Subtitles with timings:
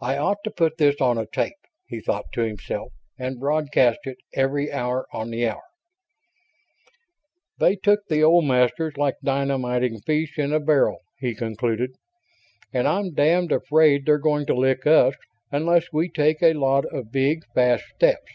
[0.00, 1.52] I ought to put this on a tape,
[1.88, 5.60] he thought to himself, and broadcast it every hour on the hour.
[7.60, 11.90] "They took the old Masters like dynamiting fish in a barrel," he concluded,
[12.72, 15.12] "and I'm damned afraid they're going to lick us
[15.52, 18.32] unless we take a lot of big, fast steps.